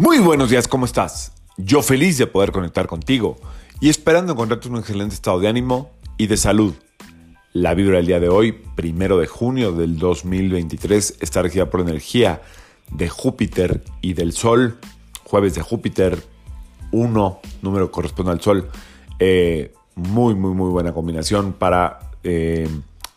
[0.00, 1.34] Muy buenos días, ¿cómo estás?
[1.58, 3.36] Yo feliz de poder conectar contigo
[3.82, 6.72] y esperando encontrarte en un excelente estado de ánimo y de salud.
[7.52, 12.40] La vibra del día de hoy, primero de junio del 2023, está regida por energía
[12.90, 14.78] de Júpiter y del Sol.
[15.24, 16.18] Jueves de Júpiter,
[16.92, 18.70] 1, número corresponde al Sol.
[19.18, 22.66] Eh, muy, muy, muy buena combinación para eh,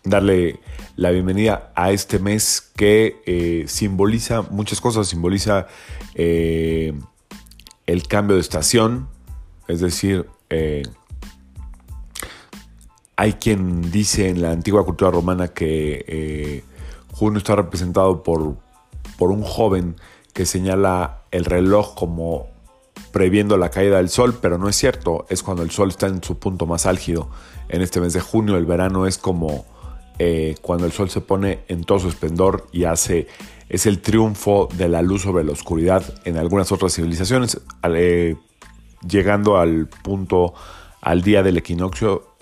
[0.03, 0.59] darle
[0.95, 5.67] la bienvenida a este mes que eh, simboliza muchas cosas, simboliza
[6.15, 6.93] eh,
[7.87, 9.07] el cambio de estación,
[9.67, 10.83] es decir, eh,
[13.15, 16.63] hay quien dice en la antigua cultura romana que
[17.11, 18.57] junio está representado por,
[19.17, 19.95] por un joven
[20.33, 22.47] que señala el reloj como
[23.11, 26.23] previendo la caída del sol, pero no es cierto, es cuando el sol está en
[26.23, 27.29] su punto más álgido.
[27.69, 29.65] En este mes de junio el verano es como
[30.19, 33.27] eh, cuando el sol se pone en todo su esplendor y hace,
[33.69, 38.35] es el triunfo de la luz sobre la oscuridad en algunas otras civilizaciones, eh,
[39.07, 40.53] llegando al punto,
[41.01, 42.35] al día del equinoccio,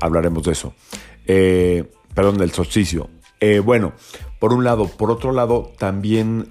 [0.00, 0.74] hablaremos de eso.
[1.26, 3.08] Eh, perdón, del solsticio.
[3.64, 3.92] bueno,
[4.38, 6.50] por un lado, por otro lado, también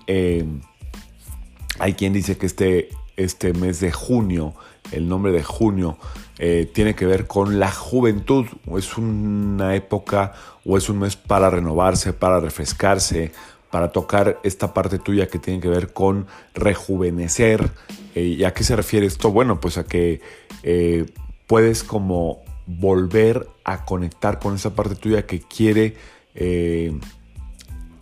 [1.80, 4.54] hay quien dice que este, este mes de junio,
[4.92, 5.98] el nombre de junio,
[6.40, 8.46] eh, tiene que ver con la juventud.
[8.78, 10.34] Es una época
[10.66, 13.32] o es un mes para renovarse, para refrescarse,
[13.70, 17.72] para tocar esta parte tuya que tiene que ver con rejuvenecer.
[18.16, 19.32] Eh, ¿Y a qué se refiere esto?
[19.32, 20.22] Bueno, pues a que
[20.64, 21.06] eh,
[21.48, 25.96] puedes como volver a conectar con esa parte tuya que quiere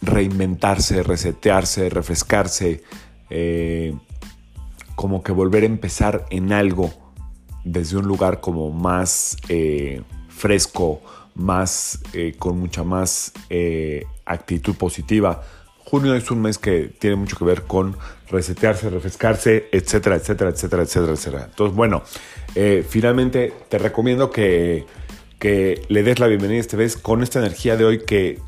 [0.01, 2.83] reinventarse, resetearse, refrescarse,
[4.95, 6.91] como que volver a empezar en algo
[7.63, 11.01] desde un lugar como más eh, fresco,
[11.35, 15.41] más eh, con mucha más eh, actitud positiva.
[15.77, 17.95] Junio es un mes que tiene mucho que ver con
[18.29, 21.45] resetearse, refrescarse, etcétera, etcétera, etcétera, etcétera, etcétera.
[21.49, 22.03] Entonces, bueno,
[22.87, 24.85] finalmente te recomiendo que,
[25.39, 28.39] que le des la bienvenida esta vez con esta energía de hoy que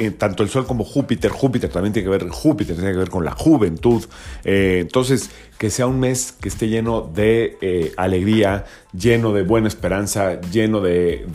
[0.00, 3.10] eh, tanto el Sol como Júpiter, Júpiter también tiene que ver, Júpiter tiene que ver
[3.10, 4.04] con la juventud.
[4.44, 9.66] Eh, entonces, que sea un mes que esté lleno de eh, alegría, lleno de buena
[9.66, 11.26] esperanza, lleno de,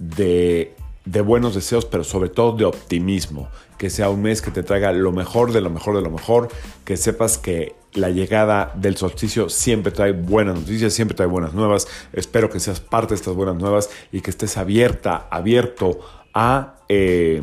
[0.00, 0.74] de,
[1.04, 3.50] de, buenos deseos, pero sobre todo de optimismo.
[3.78, 6.48] Que sea un mes que te traiga lo mejor de lo mejor de lo mejor,
[6.84, 11.86] que sepas que la llegada del solsticio siempre trae buenas noticias, siempre trae buenas nuevas.
[12.12, 16.00] Espero que seas parte de estas buenas nuevas y que estés abierta, abierto
[16.88, 17.42] eh,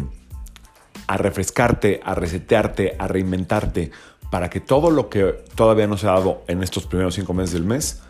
[1.08, 3.92] a, refrescarte, a resetearte, a reinventarte,
[4.30, 7.54] para que todo lo que todavía no se ha dado en estos primeros cinco meses
[7.54, 8.02] del mes,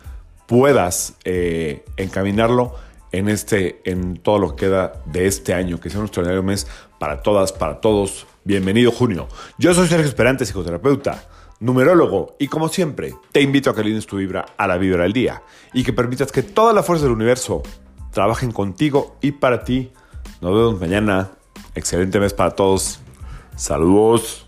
[0.46, 2.74] puedas eh, encaminarlo
[3.12, 6.66] en, este, en todo lo que queda de este año, que sea un extraordinario mes
[6.98, 8.26] para todas, para todos.
[8.44, 9.28] Bienvenido junio.
[9.58, 11.24] Yo soy Sergio Esperante, psicoterapeuta,
[11.60, 15.12] numerólogo, y como siempre, te invito a que alines tu vibra a la vibra del
[15.12, 15.42] día
[15.72, 17.62] y que permitas que toda la fuerza del universo
[18.12, 19.92] trabajen contigo y para ti
[20.40, 21.30] nos vemos mañana.
[21.74, 23.00] Excelente mes para todos.
[23.56, 24.43] Saludos.